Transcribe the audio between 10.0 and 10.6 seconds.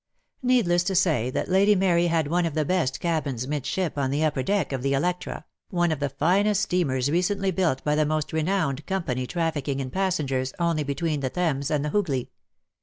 sengers